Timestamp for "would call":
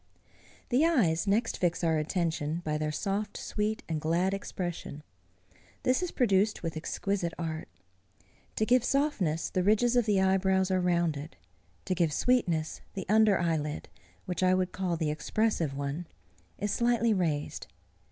14.55-14.97